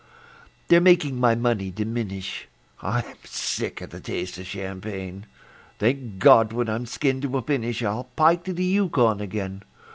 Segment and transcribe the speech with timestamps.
[0.69, 2.47] They're making my money diminish;
[2.81, 5.27] I'm sick of the taste of champagne.
[5.77, 6.51] Thank God!
[6.53, 9.61] when I'm skinned to a finish I'll pike to the Yukon again.